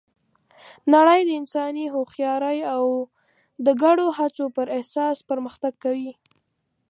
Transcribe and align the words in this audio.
نړۍ 0.93 1.21
د 1.25 1.29
انساني 1.39 1.85
هوښیارۍ 1.93 2.59
او 2.75 2.85
د 3.65 3.67
ګډو 3.83 4.07
هڅو 4.17 4.45
پر 4.55 4.67
اساس 4.79 5.17
پرمختګ 5.29 5.73
کوي. 5.83 6.11